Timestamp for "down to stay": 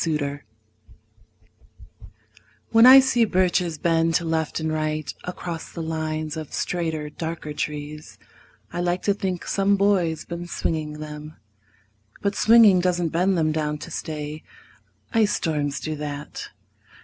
13.51-14.41